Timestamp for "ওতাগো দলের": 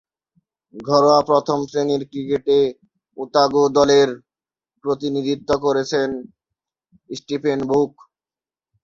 3.17-4.09